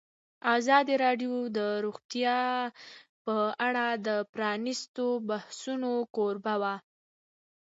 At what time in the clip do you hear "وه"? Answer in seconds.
6.61-6.75